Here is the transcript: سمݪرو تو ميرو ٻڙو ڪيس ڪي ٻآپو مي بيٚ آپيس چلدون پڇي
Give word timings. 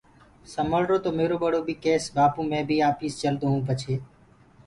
سمݪرو 0.53 0.97
تو 1.03 1.09
ميرو 1.19 1.35
ٻڙو 1.41 1.59
ڪيس 1.83 2.03
ڪي 2.07 2.11
ٻآپو 2.15 2.41
مي 2.49 2.61
بيٚ 2.67 2.85
آپيس 2.91 3.13
چلدون 3.21 3.55
پڇي 3.67 3.95